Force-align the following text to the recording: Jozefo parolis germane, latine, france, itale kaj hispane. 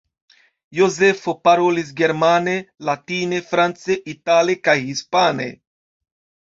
Jozefo 0.77 1.35
parolis 1.49 1.91
germane, 2.01 2.57
latine, 2.91 3.45
france, 3.53 4.01
itale 4.17 4.61
kaj 4.69 4.81
hispane. 4.91 5.49